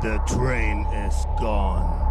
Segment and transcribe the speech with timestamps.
[0.00, 2.07] The train is gone.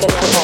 [0.00, 0.37] Gracias.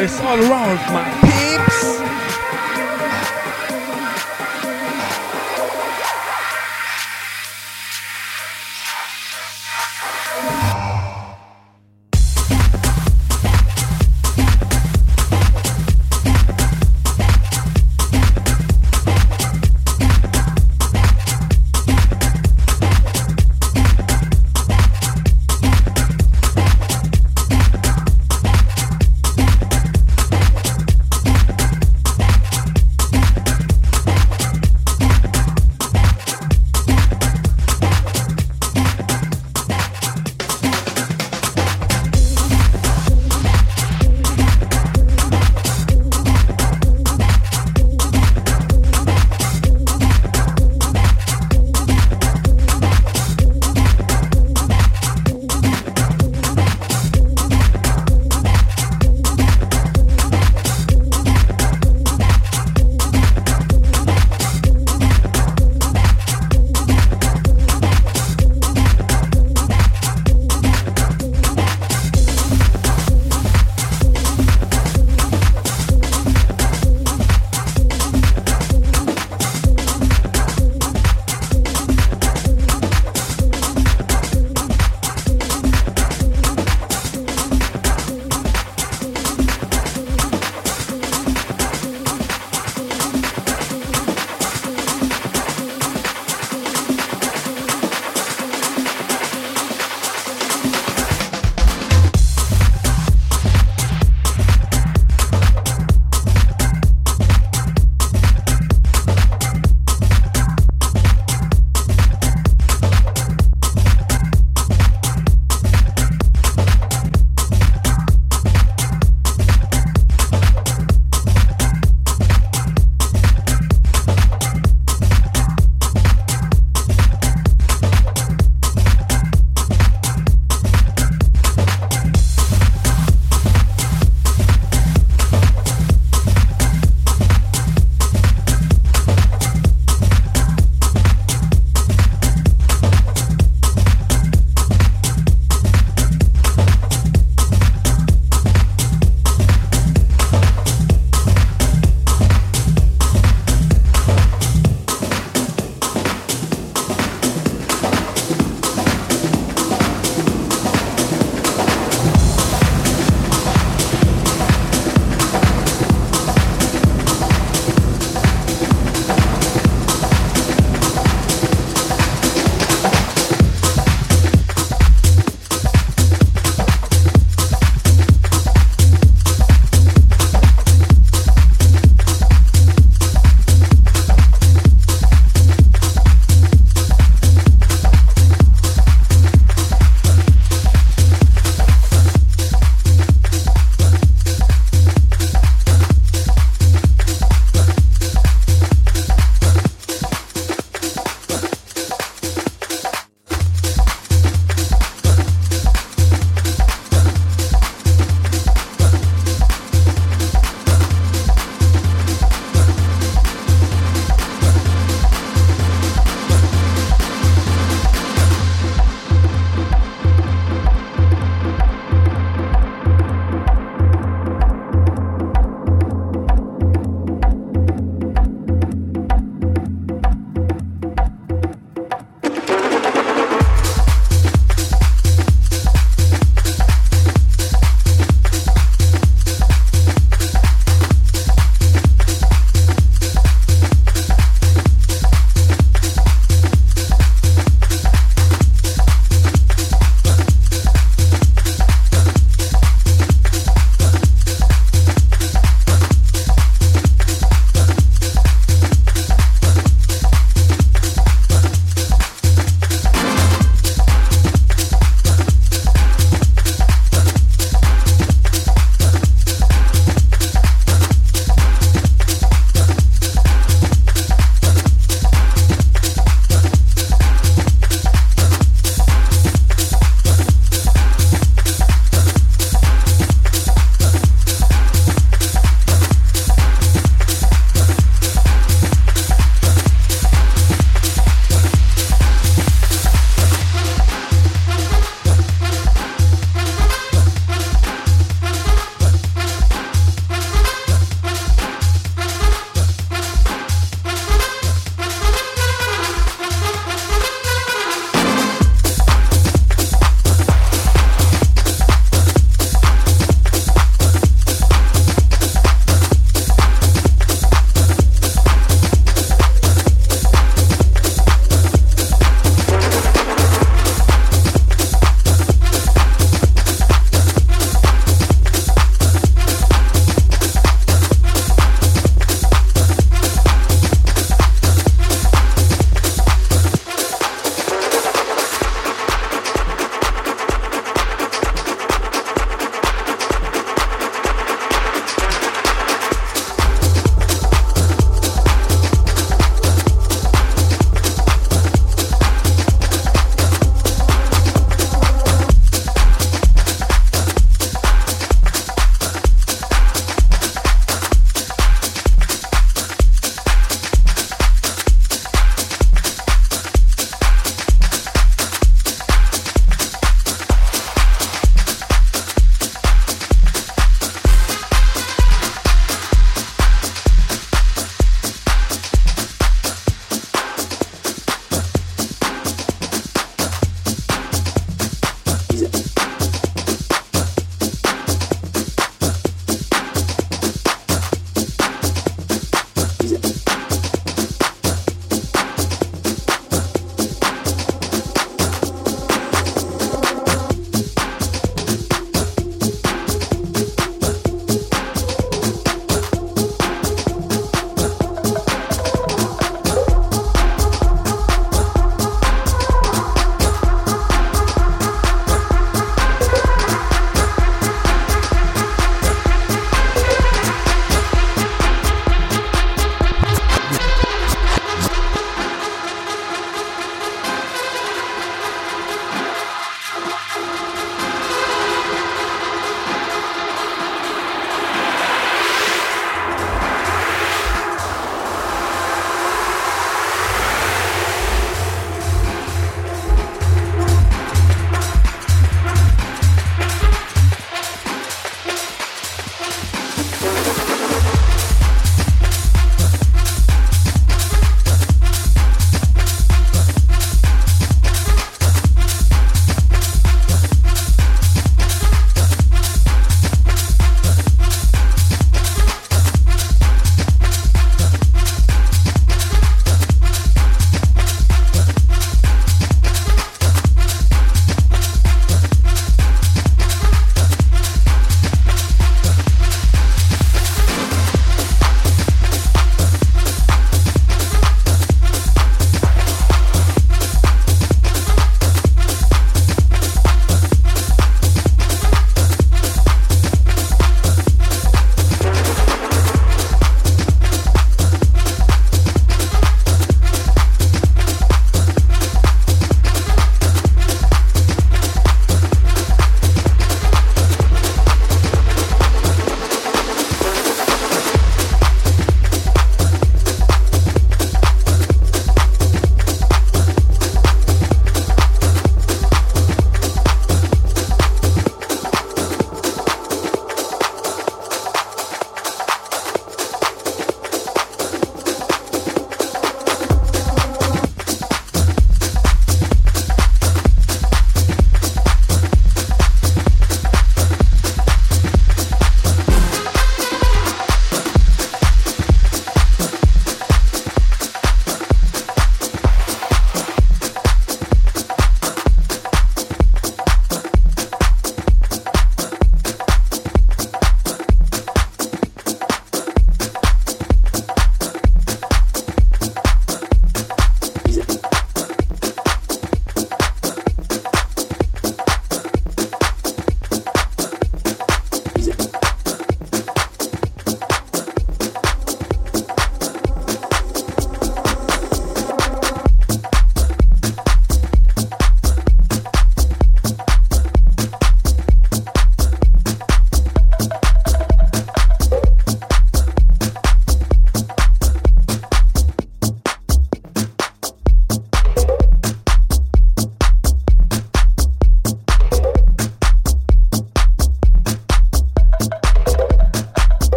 [0.00, 1.13] It's all around my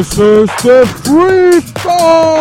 [0.00, 2.39] this is the free farm.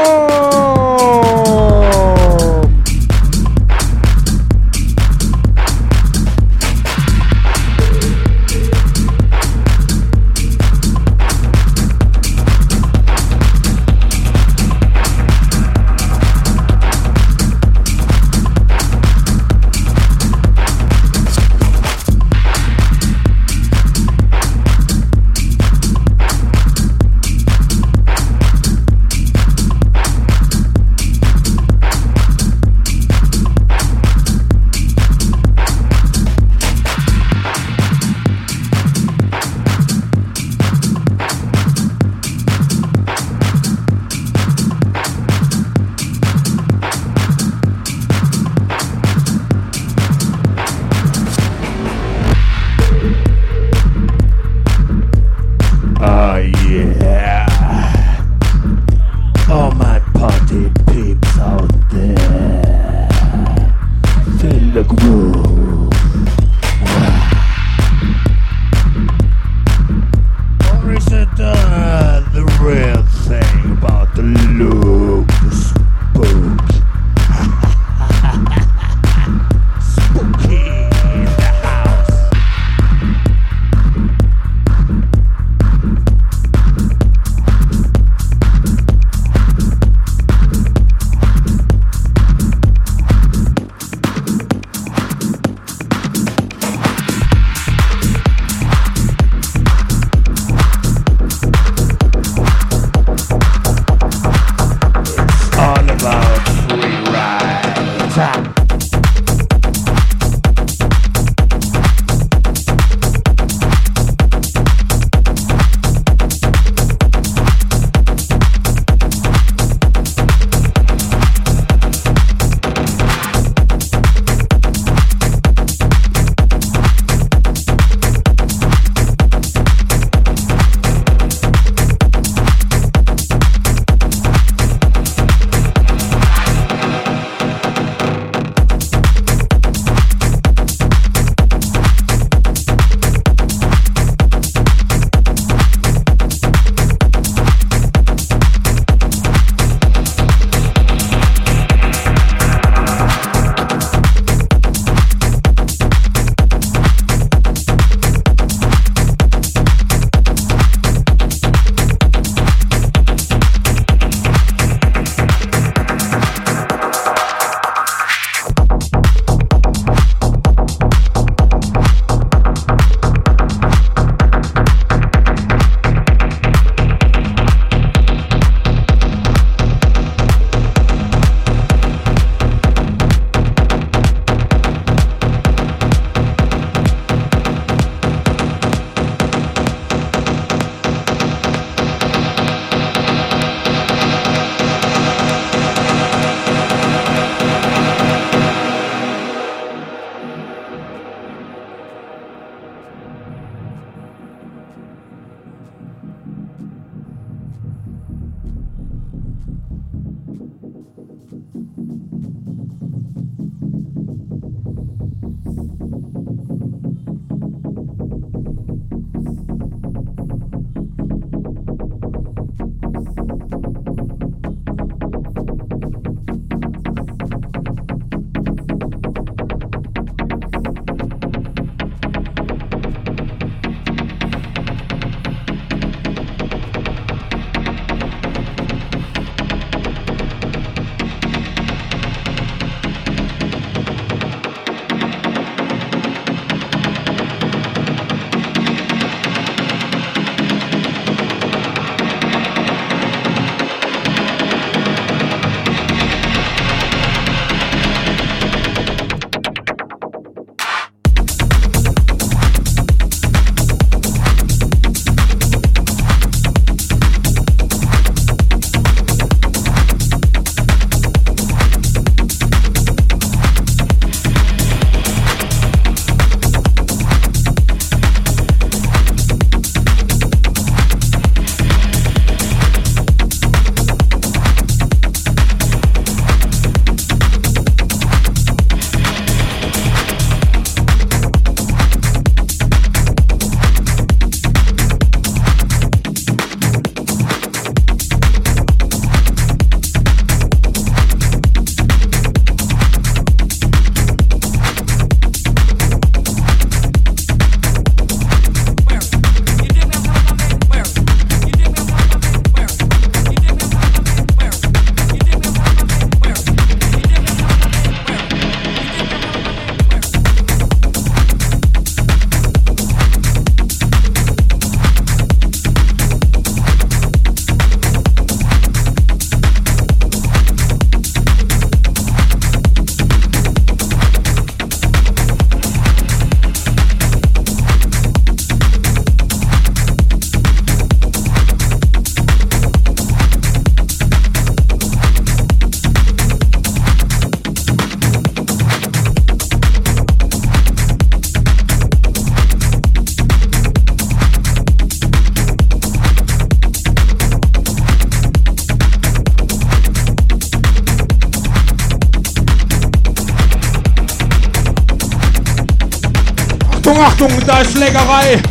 [367.21, 368.48] Achtung, da ist Schlägerei.